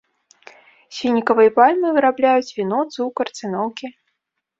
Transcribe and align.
З 0.45 0.95
фінікавай 0.99 1.49
пальмы 1.59 1.91
вырабляюць 1.97 2.55
віно, 2.61 2.79
цукар, 2.95 3.27
цыноўкі. 3.41 3.93